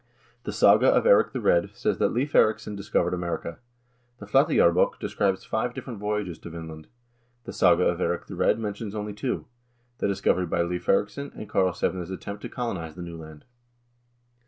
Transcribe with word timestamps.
The 0.45 0.51
"Saga 0.51 0.87
of 0.87 1.05
Eirik 1.05 1.31
the 1.31 1.39
Red" 1.39 1.69
says 1.75 1.99
that 1.99 2.09
Leiv 2.11 2.31
Eiriksson 2.33 2.75
discovered 2.75 3.13
America. 3.13 3.59
The 4.17 4.25
"Flateyjarbok" 4.25 4.97
describes 4.99 5.43
five 5.45 5.75
different 5.75 5.99
voyages 5.99 6.39
to 6.39 6.49
Vinland. 6.49 6.87
The 7.43 7.53
"Saga 7.53 7.83
of 7.83 7.99
Eirik 8.01 8.25
the 8.25 8.35
Red" 8.35 8.57
mentions 8.57 8.95
only 8.95 9.13
two; 9.13 9.45
the 9.99 10.07
discovery 10.07 10.47
by 10.47 10.61
Leiv 10.63 10.85
Eiriksson, 10.89 11.31
and 11.35 11.47
Karlsevne's 11.47 12.09
attempt 12.09 12.41
to 12.41 12.49
colonize 12.49 12.95
the 12.95 13.03
new 13.03 13.15
land. 13.15 13.45